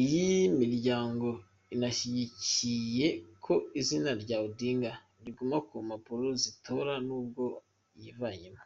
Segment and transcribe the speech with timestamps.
[0.00, 0.26] Iyi
[0.60, 1.28] miryango
[1.74, 3.06] inashyigikye
[3.44, 4.92] ko izina rya Odinga
[5.24, 7.44] riguma ku mpapuro z’itora nubwo
[8.00, 8.62] yivanyemo.